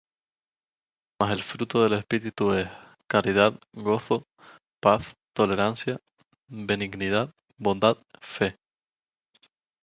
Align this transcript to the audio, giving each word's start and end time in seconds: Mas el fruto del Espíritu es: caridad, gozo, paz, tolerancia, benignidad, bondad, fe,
Mas 1.19 1.31
el 1.33 1.41
fruto 1.43 1.83
del 1.83 1.93
Espíritu 1.93 2.53
es: 2.55 2.67
caridad, 3.05 3.53
gozo, 3.71 4.25
paz, 4.81 5.15
tolerancia, 5.31 5.99
benignidad, 6.49 7.35
bondad, 7.59 7.97
fe, 8.19 8.57